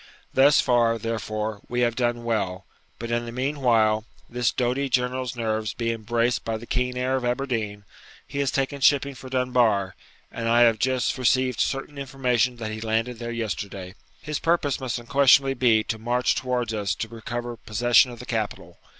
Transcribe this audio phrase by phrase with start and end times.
[0.33, 2.65] Thus far, therefore, we have done well;
[2.97, 7.23] but, in the meanwhile, this doughty general's nerves being braced by the keen air of
[7.23, 7.83] Aberdeen,
[8.25, 9.93] he has taken shipping for Dunbar,
[10.31, 13.93] and I have just received certain information that he landed there yesterday.
[14.23, 18.79] His purpose must unquestionably be to march towards us to recover possession of the capital.